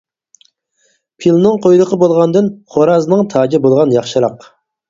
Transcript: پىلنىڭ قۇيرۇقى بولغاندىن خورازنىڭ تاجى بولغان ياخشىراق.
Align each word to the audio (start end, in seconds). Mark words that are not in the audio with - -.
پىلنىڭ 1.25 1.59
قۇيرۇقى 1.67 2.01
بولغاندىن 2.05 2.49
خورازنىڭ 2.77 3.25
تاجى 3.35 3.63
بولغان 3.67 3.99
ياخشىراق. 3.99 4.53